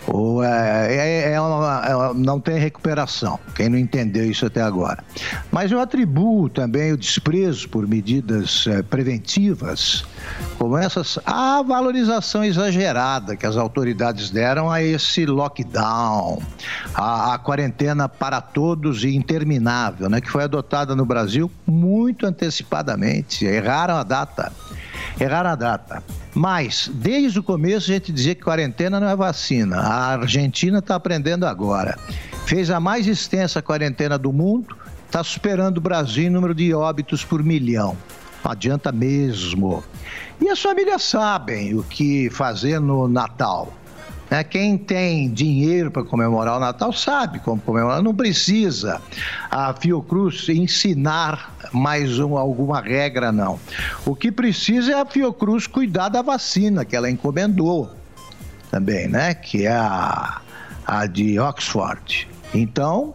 ou 0.06 0.42
é, 0.42 0.94
é, 0.94 1.32
é, 1.32 1.40
uma, 1.40 1.82
é, 1.84 2.14
não 2.14 2.38
tem 2.38 2.58
recuperação. 2.58 3.38
Quem 3.54 3.68
não 3.68 3.78
entendeu 3.78 4.24
isso 4.24 4.46
até 4.46 4.62
agora. 4.62 5.02
Mas 5.50 5.72
eu 5.72 5.80
atribuo 5.80 6.48
também 6.48 6.92
o 6.92 6.96
desprezo 6.96 7.68
por 7.68 7.86
medidas 7.86 8.66
é, 8.66 8.82
preventivas, 8.82 10.04
como 10.58 10.76
essas, 10.76 11.18
a 11.26 11.62
valorização 11.62 12.44
exagerada 12.44 13.36
que 13.36 13.46
as 13.46 13.56
autoridades 13.56 14.30
deram 14.30 14.70
a 14.70 14.82
esse 14.82 15.26
lockdown, 15.26 16.40
a, 16.94 17.34
a 17.34 17.38
quarentena 17.38 18.08
para 18.08 18.40
todos 18.40 19.04
e 19.04 19.14
interminável, 19.14 20.08
né, 20.08 20.20
que 20.20 20.30
foi 20.30 20.44
adotada 20.44 20.94
no 20.94 21.04
Brasil 21.04 21.50
muito 21.66 22.26
antecipadamente. 22.26 23.44
Erraram 23.44 23.96
a 23.96 24.02
data. 24.02 24.52
Erraram 25.18 25.50
a 25.50 25.54
data. 25.54 26.02
Mas, 26.36 26.90
desde 26.92 27.38
o 27.38 27.42
começo, 27.42 27.90
a 27.90 27.94
gente 27.94 28.12
dizia 28.12 28.34
que 28.34 28.42
quarentena 28.42 29.00
não 29.00 29.08
é 29.08 29.16
vacina. 29.16 29.78
A 29.78 30.18
Argentina 30.18 30.80
está 30.80 30.94
aprendendo 30.94 31.46
agora. 31.46 31.98
Fez 32.44 32.70
a 32.70 32.78
mais 32.78 33.06
extensa 33.06 33.62
quarentena 33.62 34.18
do 34.18 34.30
mundo, 34.30 34.76
está 35.06 35.24
superando 35.24 35.78
o 35.78 35.80
Brasil 35.80 36.24
em 36.26 36.30
número 36.30 36.54
de 36.54 36.74
óbitos 36.74 37.24
por 37.24 37.42
milhão. 37.42 37.96
Não 38.44 38.52
adianta 38.52 38.92
mesmo. 38.92 39.82
E 40.38 40.50
as 40.50 40.60
famílias 40.60 41.04
sabem 41.04 41.74
o 41.74 41.82
que 41.82 42.28
fazer 42.28 42.82
no 42.82 43.08
Natal. 43.08 43.72
Né? 44.30 44.42
Quem 44.44 44.76
tem 44.76 45.30
dinheiro 45.30 45.90
para 45.90 46.02
comemorar 46.02 46.56
o 46.56 46.60
Natal 46.60 46.92
sabe 46.92 47.38
como 47.40 47.60
comemorar, 47.60 48.02
não 48.02 48.14
precisa 48.14 49.00
a 49.50 49.72
Fiocruz 49.72 50.48
ensinar 50.48 51.54
mais 51.72 52.18
um, 52.18 52.36
alguma 52.36 52.80
regra, 52.80 53.30
não. 53.30 53.58
O 54.04 54.14
que 54.14 54.32
precisa 54.32 54.92
é 54.92 55.00
a 55.00 55.06
Fiocruz 55.06 55.66
cuidar 55.66 56.08
da 56.08 56.22
vacina 56.22 56.84
que 56.84 56.96
ela 56.96 57.10
encomendou 57.10 57.90
também, 58.70 59.08
né? 59.08 59.34
Que 59.34 59.66
é 59.66 59.72
a, 59.72 60.40
a 60.84 61.06
de 61.06 61.38
Oxford. 61.38 62.28
Então, 62.54 63.14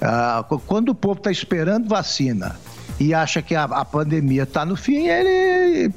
uh, 0.00 0.58
quando 0.60 0.90
o 0.90 0.94
povo 0.94 1.18
está 1.18 1.30
esperando 1.30 1.88
vacina 1.88 2.56
e 3.00 3.14
acha 3.14 3.42
que 3.42 3.54
a, 3.54 3.64
a 3.64 3.84
pandemia 3.84 4.44
está 4.44 4.64
no 4.64 4.76
fim, 4.76 5.06
ele 5.06 5.92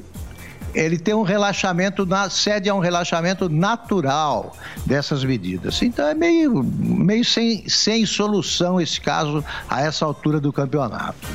ele 0.73 0.97
tem 0.97 1.13
um 1.13 1.23
relaxamento, 1.23 2.05
na, 2.05 2.29
cede 2.29 2.69
a 2.69 2.75
um 2.75 2.79
relaxamento 2.79 3.49
natural 3.49 4.55
dessas 4.85 5.23
medidas. 5.23 5.81
Então 5.81 6.07
é 6.07 6.13
meio, 6.13 6.63
meio 6.63 7.25
sem, 7.25 7.67
sem 7.67 8.05
solução 8.05 8.79
esse 8.79 8.99
caso 8.99 9.43
a 9.69 9.81
essa 9.81 10.05
altura 10.05 10.39
do 10.39 10.51
campeonato. 10.51 11.27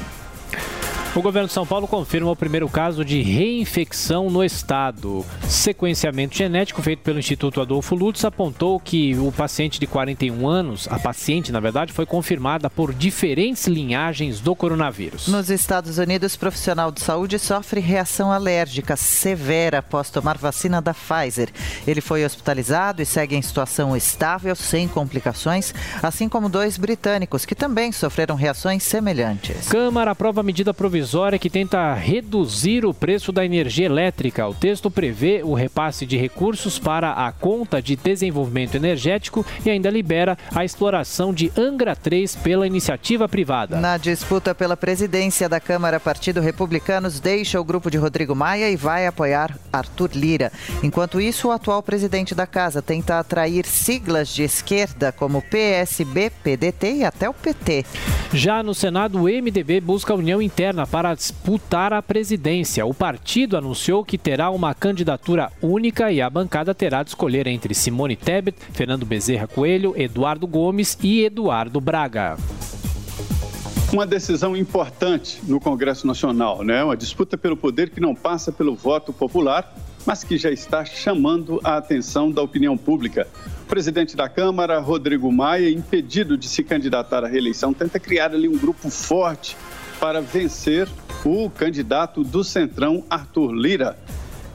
O 1.17 1.23
governo 1.23 1.49
de 1.49 1.55
São 1.55 1.67
Paulo 1.67 1.89
confirma 1.89 2.31
o 2.31 2.37
primeiro 2.37 2.69
caso 2.69 3.03
de 3.03 3.23
reinfecção 3.23 4.29
no 4.29 4.45
estado. 4.45 5.25
Sequenciamento 5.49 6.37
genético 6.37 6.83
feito 6.83 6.99
pelo 6.99 7.19
Instituto 7.19 7.59
Adolfo 7.59 7.95
Lutz 7.95 8.23
apontou 8.23 8.79
que 8.79 9.17
o 9.17 9.33
paciente 9.33 9.81
de 9.81 9.87
41 9.87 10.47
anos, 10.47 10.87
a 10.91 10.99
paciente, 10.99 11.51
na 11.51 11.59
verdade, 11.59 11.91
foi 11.91 12.05
confirmada 12.05 12.69
por 12.69 12.93
diferentes 12.93 13.67
linhagens 13.67 14.41
do 14.41 14.55
coronavírus. 14.55 15.27
Nos 15.29 15.49
Estados 15.49 15.97
Unidos, 15.97 16.37
profissional 16.37 16.93
de 16.93 17.01
saúde 17.01 17.39
sofre 17.39 17.81
reação 17.81 18.31
alérgica 18.31 18.95
severa 18.95 19.79
após 19.79 20.11
tomar 20.11 20.37
vacina 20.37 20.83
da 20.83 20.93
Pfizer. 20.93 21.49
Ele 21.87 22.03
foi 22.03 22.27
hospitalizado 22.27 23.01
e 23.01 23.07
segue 23.07 23.35
em 23.35 23.41
situação 23.41 23.97
estável, 23.97 24.55
sem 24.55 24.87
complicações, 24.87 25.73
assim 26.03 26.29
como 26.29 26.51
dois 26.51 26.77
britânicos 26.77 27.47
que 27.47 27.55
também 27.55 27.91
sofreram 27.91 28.35
reações 28.35 28.83
semelhantes. 28.83 29.69
Câmara 29.69 30.11
aprova 30.11 30.43
medida 30.43 30.75
provisória 30.75 31.06
provisória 31.07 31.39
que 31.39 31.49
tenta 31.49 31.95
reduzir 31.95 32.85
o 32.85 32.93
preço 32.93 33.31
da 33.31 33.45
energia 33.45 33.87
elétrica. 33.87 34.49
O 34.49 34.53
texto 34.53 34.91
prevê 34.91 35.41
o 35.45 35.55
repasse 35.55 36.05
de 36.05 36.17
recursos 36.17 36.81
para 36.81 37.13
a 37.13 37.31
conta 37.31 37.81
de 37.81 37.95
desenvolvimento 37.95 38.75
energético 38.75 39.47
e 39.65 39.71
ainda 39.71 39.89
libera 39.89 40.37
a 40.53 40.65
exploração 40.65 41.33
de 41.33 41.53
Angra 41.57 41.95
3 41.95 42.35
pela 42.37 42.67
iniciativa 42.67 43.29
privada. 43.29 43.79
Na 43.79 43.97
disputa 43.97 44.53
pela 44.53 44.77
presidência 44.77 45.49
da 45.49 45.61
Câmara, 45.61 46.01
Partido 46.01 46.41
Republicanos 46.41 47.21
deixa 47.21 47.61
o 47.61 47.65
grupo 47.65 47.89
de 47.89 47.99
Rodrigo 47.99 48.35
Maia 48.35 48.69
e 48.69 48.75
vai 48.75 49.07
apoiar 49.07 49.57
Arthur 49.73 50.11
Lira. 50.13 50.51
Enquanto 50.83 51.21
isso, 51.21 51.49
o 51.49 51.53
atual 51.53 51.85
presidente 51.85 52.35
da 52.35 52.49
casa 52.49 52.83
tenta 52.83 53.21
atrair 53.21 53.65
siglas 53.65 54.29
de 54.29 54.43
esquerda 54.43 55.13
como 55.13 55.41
PSB, 55.41 56.33
PDT 56.43 56.95
e 56.95 57.05
até 57.05 57.31
o 57.31 57.35
PT. 57.35 57.85
Já 58.33 58.61
no 58.61 58.75
Senado, 58.75 59.21
o 59.21 59.29
MDB 59.29 59.81
busca 59.81 60.13
a 60.13 60.17
união 60.17 60.43
interna 60.43 60.85
para 60.97 61.15
disputar 61.15 61.93
a 61.93 62.01
presidência. 62.01 62.87
O 62.87 62.95
partido 62.95 63.55
anunciou 63.55 64.03
que 64.03 64.17
terá 64.17 64.49
uma 64.49 64.73
candidatura 64.73 65.53
única 65.61 66.11
e 66.11 66.23
a 66.23 66.31
bancada 66.31 66.75
terá 66.75 67.03
de 67.03 67.11
escolher 67.11 67.47
entre 67.47 67.75
Simone 67.75 68.17
Tebet, 68.17 68.57
Fernando 68.73 69.05
Bezerra 69.05 69.47
Coelho, 69.47 69.93
Eduardo 69.95 70.47
Gomes 70.47 70.97
e 71.03 71.23
Eduardo 71.23 71.83
Braga 71.83 72.39
uma 73.93 74.05
decisão 74.05 74.57
importante 74.57 75.41
no 75.45 75.61
Congresso 75.61 76.07
Nacional, 76.07 76.63
né? 76.65 76.83
Uma 76.83 76.97
disputa 76.97 77.39
pelo 77.39 77.57
poder 77.57 77.89
que 77.89 78.01
não 78.01 78.15
passa 78.15 78.51
pelo 78.51 78.75
voto 78.75 79.13
popular, 79.13 79.75
mas 80.05 80.25
que 80.25 80.37
já 80.37 80.51
está 80.51 80.85
chamando 80.85 81.61
a 81.63 81.77
atenção 81.77 82.31
da 82.31 82.43
opinião 82.43 82.77
pública. 82.77 83.27
O 83.63 83.67
presidente 83.67 84.17
da 84.17 84.29
Câmara, 84.29 84.81
Rodrigo 84.81 85.31
Maia, 85.33 85.71
impedido 85.71 86.37
de 86.37 86.49
se 86.49 86.65
candidatar 86.65 87.25
à 87.25 87.29
reeleição, 87.29 87.73
tenta 87.73 87.99
criar 88.01 88.33
ali 88.33 88.49
um 88.49 88.59
grupo 88.59 88.91
forte 88.91 89.57
para 90.01 90.21
vencer 90.21 90.89
o 91.25 91.51
candidato 91.51 92.23
do 92.23 92.45
Centrão, 92.45 93.05
Arthur 93.09 93.53
Lira. 93.53 93.99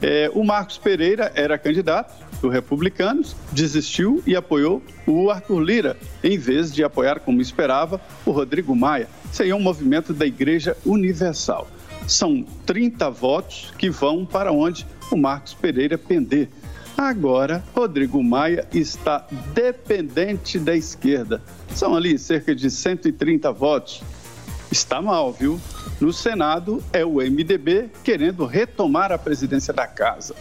É, 0.00 0.30
o 0.34 0.42
Marcos 0.42 0.78
Pereira 0.78 1.30
era 1.34 1.56
candidato 1.58 2.12
do 2.40 2.48
Republicanos, 2.48 3.36
desistiu 3.52 4.22
e 4.26 4.34
apoiou 4.34 4.82
o 5.06 5.30
Arthur 5.30 5.60
Lira, 5.60 5.96
em 6.24 6.36
vez 6.36 6.74
de 6.74 6.82
apoiar, 6.82 7.20
como 7.20 7.40
esperava, 7.40 8.00
o 8.26 8.32
Rodrigo 8.32 8.74
Maia. 8.74 9.08
Aí 9.38 9.50
é 9.50 9.54
um 9.54 9.60
movimento 9.60 10.12
da 10.12 10.26
Igreja 10.26 10.76
Universal. 10.84 11.68
São 12.06 12.44
30 12.66 13.08
votos 13.10 13.72
que 13.78 13.88
vão 13.88 14.26
para 14.26 14.50
onde 14.50 14.86
o 15.10 15.16
Marcos 15.16 15.54
Pereira 15.54 15.96
pender. 15.96 16.48
Agora, 16.96 17.62
Rodrigo 17.74 18.22
Maia 18.22 18.66
está 18.72 19.26
dependente 19.54 20.58
da 20.58 20.74
esquerda. 20.76 21.40
São 21.74 21.94
ali 21.96 22.18
cerca 22.18 22.54
de 22.54 22.70
130 22.70 23.50
votos 23.52 24.02
está 24.72 25.00
mal, 25.00 25.32
viu? 25.32 25.60
No 26.00 26.12
Senado 26.12 26.82
é 26.92 27.04
o 27.04 27.16
MDB 27.16 27.90
querendo 28.02 28.46
retomar 28.46 29.12
a 29.12 29.18
presidência 29.18 29.72
da 29.72 29.86
casa. 29.86 30.34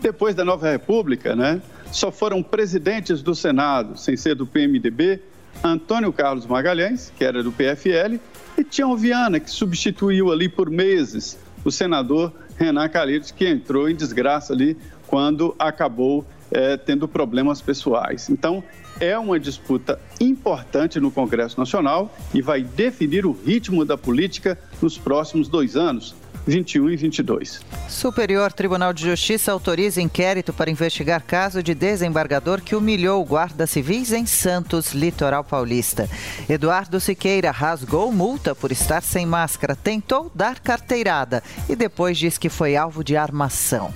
Depois 0.00 0.34
da 0.34 0.44
nova 0.44 0.70
República, 0.70 1.34
né? 1.34 1.60
Só 1.90 2.12
foram 2.12 2.42
presidentes 2.42 3.22
do 3.22 3.34
Senado, 3.34 3.98
sem 3.98 4.16
ser 4.16 4.36
do 4.36 4.46
PMDB, 4.46 5.20
Antônio 5.64 6.12
Carlos 6.12 6.46
Magalhães, 6.46 7.12
que 7.16 7.24
era 7.24 7.42
do 7.42 7.50
PFL, 7.50 8.20
e 8.56 8.62
Tião 8.62 8.96
Viana, 8.96 9.40
que 9.40 9.50
substituiu 9.50 10.30
ali 10.30 10.48
por 10.48 10.70
meses 10.70 11.38
o 11.64 11.70
senador 11.70 12.32
Renan 12.56 12.88
Calheiros, 12.88 13.30
que 13.30 13.46
entrou 13.46 13.88
em 13.88 13.94
desgraça 13.94 14.52
ali 14.52 14.76
quando 15.06 15.54
acabou 15.58 16.24
é, 16.50 16.76
tendo 16.76 17.06
problemas 17.06 17.60
pessoais. 17.60 18.28
Então, 18.28 18.62
é 18.98 19.18
uma 19.18 19.38
disputa 19.38 19.98
importante 20.20 21.00
no 21.00 21.10
Congresso 21.10 21.58
Nacional 21.58 22.14
e 22.34 22.42
vai 22.42 22.62
definir 22.62 23.24
o 23.24 23.32
ritmo 23.32 23.84
da 23.84 23.96
política 23.96 24.58
nos 24.82 24.98
próximos 24.98 25.48
dois 25.48 25.76
anos. 25.76 26.14
21 26.46 26.90
e 26.90 26.96
22. 26.96 27.60
Superior 27.88 28.52
Tribunal 28.52 28.92
de 28.92 29.04
Justiça 29.04 29.52
autoriza 29.52 30.00
inquérito 30.00 30.52
para 30.52 30.70
investigar 30.70 31.22
caso 31.22 31.62
de 31.62 31.74
desembargador 31.74 32.62
que 32.62 32.74
humilhou 32.74 33.24
guardas 33.24 33.70
civis 33.70 34.12
em 34.12 34.26
Santos, 34.26 34.92
litoral 34.92 35.44
paulista. 35.44 36.08
Eduardo 36.48 36.98
Siqueira 36.98 37.50
rasgou 37.50 38.10
multa 38.12 38.54
por 38.54 38.72
estar 38.72 39.02
sem 39.02 39.26
máscara, 39.26 39.76
tentou 39.76 40.30
dar 40.34 40.60
carteirada 40.60 41.42
e 41.68 41.76
depois 41.76 42.18
diz 42.18 42.38
que 42.38 42.48
foi 42.48 42.76
alvo 42.76 43.04
de 43.04 43.16
armação. 43.16 43.92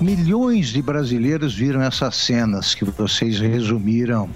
Milhões 0.00 0.68
de 0.68 0.82
brasileiros 0.82 1.54
viram 1.54 1.80
essas 1.80 2.16
cenas 2.16 2.74
que 2.74 2.84
vocês 2.84 3.40
resumiram 3.40 4.28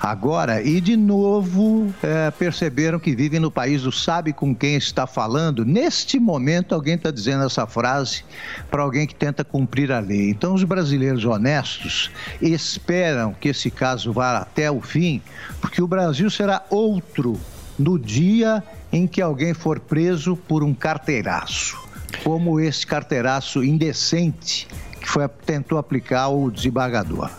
agora 0.00 0.62
e 0.62 0.80
de 0.80 0.96
novo 0.96 1.92
é, 2.02 2.30
perceberam 2.30 2.98
que 2.98 3.14
vivem 3.14 3.38
no 3.38 3.50
país 3.50 3.82
do 3.82 3.92
sabe 3.92 4.32
com 4.32 4.54
quem 4.54 4.76
está 4.76 5.06
falando. 5.06 5.62
Neste 5.62 6.18
momento, 6.18 6.74
alguém 6.74 6.94
está 6.94 7.10
dizendo 7.10 7.44
essa 7.44 7.66
frase 7.66 8.24
para 8.70 8.82
alguém 8.82 9.06
que 9.06 9.14
tenta 9.14 9.44
cumprir 9.44 9.92
a 9.92 9.98
lei. 9.98 10.30
Então, 10.30 10.54
os 10.54 10.64
brasileiros 10.64 11.26
honestos 11.26 12.10
esperam 12.40 13.34
que 13.34 13.50
esse 13.50 13.70
caso 13.70 14.10
vá 14.10 14.38
até 14.38 14.70
o 14.70 14.80
fim, 14.80 15.20
porque 15.60 15.82
o 15.82 15.86
Brasil 15.86 16.30
será 16.30 16.64
outro 16.70 17.38
no 17.78 17.98
dia 17.98 18.62
em 18.90 19.06
que 19.06 19.20
alguém 19.20 19.52
for 19.52 19.78
preso 19.80 20.34
por 20.34 20.64
um 20.64 20.72
carteiraço, 20.72 21.78
como 22.22 22.58
esse 22.58 22.86
carteiraço 22.86 23.62
indecente 23.62 24.66
que 25.04 25.10
foi, 25.10 25.28
tentou 25.28 25.76
aplicar 25.76 26.28
o 26.28 26.50
desembargador. 26.50 27.30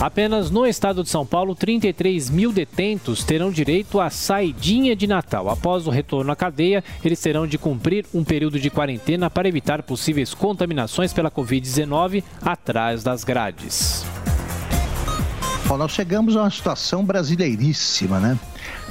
Apenas 0.00 0.48
no 0.48 0.64
estado 0.64 1.02
de 1.02 1.08
São 1.08 1.26
Paulo, 1.26 1.56
33 1.56 2.30
mil 2.30 2.52
detentos 2.52 3.24
terão 3.24 3.50
direito 3.50 4.00
à 4.00 4.10
saidinha 4.10 4.94
de 4.94 5.08
Natal. 5.08 5.48
Após 5.48 5.88
o 5.88 5.90
retorno 5.90 6.30
à 6.30 6.36
cadeia, 6.36 6.84
eles 7.04 7.20
terão 7.20 7.48
de 7.48 7.58
cumprir 7.58 8.06
um 8.14 8.22
período 8.22 8.60
de 8.60 8.70
quarentena 8.70 9.28
para 9.28 9.48
evitar 9.48 9.82
possíveis 9.82 10.34
contaminações 10.34 11.12
pela 11.12 11.30
Covid-19 11.30 12.22
atrás 12.42 13.02
das 13.02 13.24
grades. 13.24 14.04
Bom, 15.66 15.76
nós 15.76 15.90
chegamos 15.90 16.36
a 16.36 16.42
uma 16.42 16.50
situação 16.50 17.04
brasileiríssima, 17.04 18.20
né? 18.20 18.38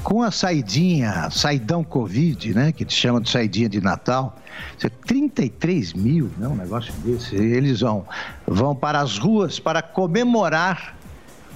Com 0.08 0.24
a 0.24 0.32
saidinha, 0.32 1.30
saidão 1.30 1.84
Covid, 1.84 2.54
né? 2.54 2.72
Que 2.72 2.86
te 2.86 2.94
chama 2.94 3.20
de 3.20 3.30
saidinha 3.30 3.68
de 3.68 3.82
Natal, 3.82 4.38
33 5.06 5.92
mil, 5.92 6.32
né? 6.38 6.48
Um 6.48 6.56
negócio 6.56 6.94
desse. 7.04 7.36
Eles 7.36 7.82
vão, 7.82 8.06
vão 8.48 8.74
para 8.74 9.02
as 9.02 9.18
ruas 9.18 9.60
para 9.60 9.82
comemorar 9.82 10.96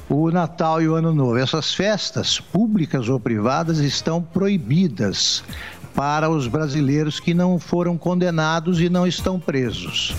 o 0.09 0.29
Natal 0.29 0.81
e 0.81 0.89
o 0.89 0.95
Ano 0.95 1.13
Novo. 1.13 1.37
Essas 1.37 1.73
festas, 1.73 2.41
públicas 2.41 3.07
ou 3.07 3.17
privadas, 3.21 3.77
estão 3.77 4.21
proibidas 4.21 5.45
para 5.95 6.29
os 6.29 6.45
brasileiros 6.45 7.21
que 7.21 7.33
não 7.33 7.57
foram 7.57 7.97
condenados 7.97 8.81
e 8.81 8.89
não 8.89 9.07
estão 9.07 9.39
presos. 9.39 10.13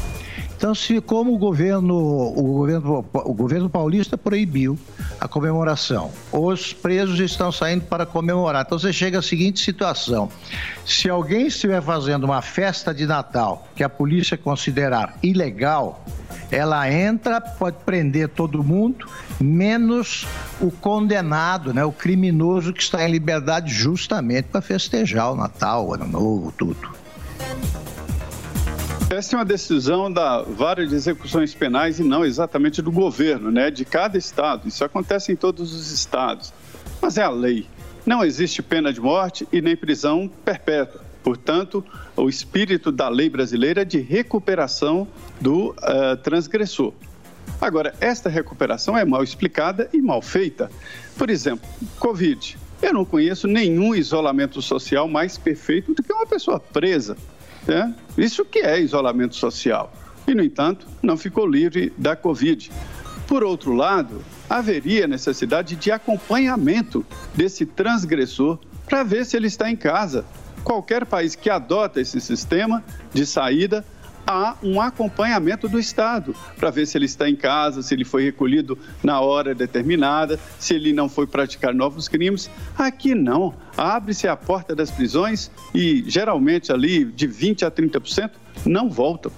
Então, 0.63 0.77
se 0.77 1.01
como 1.01 1.35
o 1.35 1.39
governo, 1.39 1.93
o 1.93 2.55
governo, 2.55 3.05
o 3.13 3.35
governo 3.35 3.69
paulista 3.69 4.17
proibiu 4.17 4.79
a 5.19 5.27
comemoração, 5.27 6.13
os 6.31 6.73
presos 6.73 7.19
estão 7.19 7.51
saindo 7.51 7.83
para 7.87 8.07
comemorar. 8.07 8.63
Então, 8.65 8.79
você 8.79 8.93
chega 8.93 9.19
à 9.19 9.23
seguinte 9.23 9.59
situação: 9.59 10.29
se 10.87 11.11
alguém 11.11 11.49
estiver 11.49 11.83
fazendo 11.83 12.23
uma 12.23 12.41
festa 12.41 12.95
de 12.95 13.07
Natal 13.07 13.67
que 13.75 13.83
a 13.83 13.89
polícia 13.89 14.39
considerar 14.39 15.19
ilegal, 15.21 16.05
ela 16.49 16.89
entra, 16.89 17.41
pode 17.41 17.79
prender 17.85 18.29
todo 18.29 18.63
mundo, 18.63 19.09
menos 19.41 20.29
o 20.61 20.71
condenado, 20.71 21.75
né, 21.75 21.85
o 21.85 21.91
criminoso 21.91 22.73
que 22.73 22.85
está 22.85 23.05
em 23.05 23.11
liberdade 23.11 23.75
justamente 23.75 24.45
para 24.45 24.61
festejar 24.61 25.33
o 25.33 25.35
Natal, 25.35 25.89
o 25.89 25.95
Ano 25.95 26.07
Novo, 26.07 26.53
tudo. 26.57 27.02
Essa 29.13 29.37
é 29.37 29.39
uma 29.39 29.45
decisão 29.45 30.11
da 30.11 30.41
vara 30.41 30.87
de 30.87 30.95
execuções 30.95 31.55
penais 31.55 32.01
e 32.01 32.03
não 32.03 32.25
exatamente 32.25 32.81
do 32.81 32.91
governo, 32.91 33.51
né? 33.51 33.71
De 33.71 33.85
cada 33.85 34.17
estado. 34.17 34.67
Isso 34.67 34.83
acontece 34.83 35.31
em 35.31 35.37
todos 35.37 35.75
os 35.75 35.91
estados. 35.91 36.51
Mas 37.01 37.19
é 37.19 37.23
a 37.23 37.29
lei. 37.29 37.67
Não 38.07 38.25
existe 38.25 38.63
pena 38.63 38.91
de 38.91 39.03
morte 39.03 39.47
e 39.53 39.61
nem 39.61 39.77
prisão 39.77 40.31
perpétua. 40.43 41.03
Portanto, 41.23 41.85
o 42.17 42.27
espírito 42.27 42.91
da 42.91 43.11
lei 43.11 43.29
brasileira 43.29 43.83
é 43.83 43.85
de 43.85 44.01
recuperação 44.01 45.07
do 45.39 45.73
uh, 45.73 46.17
transgressor. 46.23 46.95
Agora, 47.61 47.95
esta 48.01 48.31
recuperação 48.31 48.97
é 48.97 49.05
mal 49.05 49.23
explicada 49.23 49.91
e 49.93 50.01
mal 50.01 50.23
feita. 50.23 50.71
Por 51.19 51.29
exemplo, 51.29 51.69
Covid. 51.99 52.57
Eu 52.81 52.95
não 52.95 53.05
conheço 53.05 53.47
nenhum 53.47 53.95
isolamento 53.95 54.61
social 54.63 55.07
mais 55.07 55.37
perfeito 55.37 55.93
do 55.95 56.03
que 56.03 56.13
uma 56.13 56.27
pessoa 56.27 56.59
presa. 56.59 57.17
Né? 57.67 57.95
Isso 58.17 58.45
que 58.45 58.61
é 58.61 58.81
isolamento 58.81 59.37
social. 59.37 59.93
E, 60.27 60.35
no 60.35 60.43
entanto, 60.43 60.87
não 61.03 61.17
ficou 61.17 61.47
livre 61.47 61.93
da 61.97 62.15
Covid. 62.15 62.71
Por 63.27 63.43
outro 63.43 63.73
lado, 63.73 64.23
haveria 64.49 65.07
necessidade 65.07 65.77
de 65.77 65.91
acompanhamento 65.91 67.05
desse 67.35 67.65
transgressor 67.65 68.59
para 68.87 69.03
ver 69.03 69.25
se 69.25 69.37
ele 69.37 69.47
está 69.47 69.71
em 69.71 69.77
casa. 69.77 70.25
Qualquer 70.63 71.07
país 71.07 71.35
que 71.35 71.51
adota 71.51 72.01
esse 72.01 72.21
sistema 72.21 72.85
de 73.13 73.27
saída 73.27 73.85
há 74.27 74.57
um 74.63 74.81
acompanhamento 74.81 75.69
do 75.69 75.79
Estado 75.79 76.35
para 76.57 76.71
ver 76.71 76.87
se 76.87 76.97
ele 76.97 77.07
está 77.07 77.29
em 77.29 77.37
casa, 77.37 77.83
se 77.83 77.95
ele 77.95 78.05
foi 78.05 78.25
recolhido 78.25 78.79
na 79.03 79.21
hora 79.21 79.55
determinada, 79.55 80.39
se 80.59 80.75
ele 80.75 80.93
não 80.93 81.09
foi 81.09 81.27
praticar 81.27 81.75
novos 81.75 82.09
crimes. 82.09 82.51
Aqui 82.77 83.15
não. 83.15 83.55
Abre-se 83.77 84.29
a 84.29 84.37
porta 84.37 84.75
das 84.75 84.91
prisões 84.91 85.51
e 85.75 86.05
geralmente 86.07 86.73
ali 86.73 87.05
de 87.05 87.27
20 87.27 87.65
a 87.65 87.71
30% 87.71 88.31
não 88.67 88.89
voltam 88.91 89.33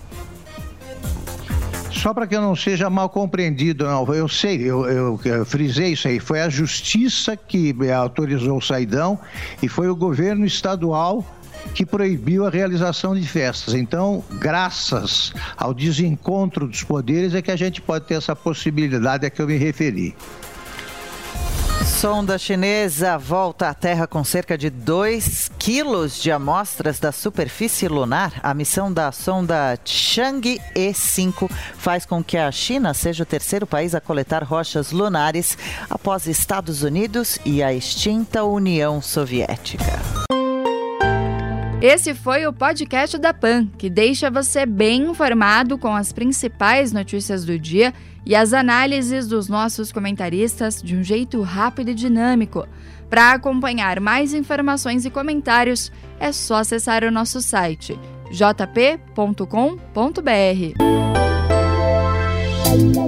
só 2.05 2.12
para 2.12 2.27
que 2.27 2.37
eu 2.37 2.42
não 2.42 2.55
seja 2.55 2.90
mal 2.90 3.09
compreendido, 3.09 3.87
não, 3.87 4.12
eu 4.12 4.29
sei, 4.29 4.61
eu, 4.61 4.85
eu, 4.85 5.20
eu, 5.25 5.47
frisei 5.47 5.92
isso 5.92 6.07
aí, 6.07 6.20
foi 6.20 6.42
a 6.42 6.51
justiça 6.51 7.35
que 7.35 7.75
autorizou 7.90 8.59
o 8.59 8.61
saidão 8.61 9.18
e 9.62 9.68
foi 9.68 9.88
o 9.88 9.97
governo 9.97 10.44
estadual 10.44 11.25
que 11.74 11.87
proibiu 11.87 12.46
a 12.46 12.50
realização 12.50 13.14
de 13.14 13.27
festas. 13.27 13.74
Então, 13.74 14.22
graças 14.33 15.33
ao 15.57 15.72
desencontro 15.72 16.66
dos 16.66 16.83
poderes, 16.83 17.35
é 17.35 17.42
que 17.42 17.50
a 17.50 17.57
gente 17.57 17.81
pode 17.81 18.07
ter 18.07 18.14
essa 18.14 18.35
possibilidade 18.35 19.27
a 19.27 19.31
que 19.31 19.40
eu 19.40 19.46
me 19.46 19.57
referi. 19.57 20.14
Sonda 21.85 22.37
chinesa 22.38 23.16
volta 23.16 23.68
à 23.68 23.74
Terra 23.74 24.07
com 24.07 24.22
cerca 24.22 24.59
de 24.59 24.68
2 24.68 25.50
quilos 25.59 26.20
de 26.20 26.31
amostras 26.31 26.98
da 26.98 27.12
superfície 27.12 27.88
lunar. 27.88 28.40
A 28.42 28.53
missão 28.53 28.92
da 28.92 29.11
sonda 29.11 29.79
Chang'e 29.85 30.61
5 30.94 31.50
faz 31.77 32.05
com 32.05 32.22
que 32.22 32.37
a 32.37 32.50
China 32.50 32.92
seja 32.92 33.22
o 33.22 33.27
terceiro 33.27 33.66
país 33.66 33.94
a 33.94 34.00
coletar 34.00 34.42
rochas 34.44 34.92
lunares 34.92 35.57
após 35.88 36.27
Estados 36.27 36.83
Unidos 36.83 37.38
e 37.44 37.62
a 37.62 37.72
extinta 37.72 38.44
União 38.44 39.00
Soviética. 39.00 40.24
Esse 41.85 42.14
foi 42.14 42.47
o 42.47 42.53
podcast 42.53 43.18
da 43.18 43.35
PAN, 43.35 43.66
que 43.77 43.90
deixa 43.90 44.31
você 44.31 44.64
bem 44.64 45.03
informado 45.03 45.77
com 45.77 45.94
as 45.94 46.14
principais 46.14 46.92
notícias 46.92 47.44
do 47.44 47.59
dia 47.59 47.92
e 48.25 48.35
as 48.35 48.55
análises 48.55 49.29
dos 49.29 49.49
nossos 49.49 49.92
comentaristas 49.92 50.81
de 50.81 50.97
um 50.97 51.03
jeito 51.03 51.42
rápido 51.42 51.90
e 51.90 51.94
dinâmico. 51.94 52.66
Para 53.11 53.33
acompanhar 53.33 54.01
mais 54.01 54.33
informações 54.33 55.05
e 55.05 55.11
comentários, 55.11 55.92
é 56.18 56.33
só 56.33 56.55
acessar 56.55 57.05
o 57.05 57.11
nosso 57.11 57.42
site 57.42 58.01
jp.com.br. 58.31 59.44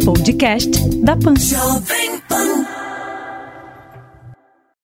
Podcast 0.05 0.71
da 1.03 1.17
PAN. 1.17 1.33